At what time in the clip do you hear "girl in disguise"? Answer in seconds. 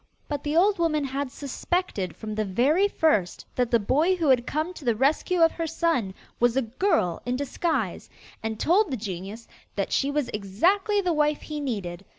6.63-8.09